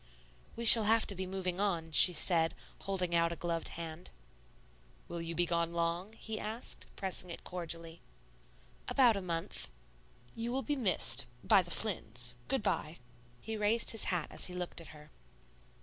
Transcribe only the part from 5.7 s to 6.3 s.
long?"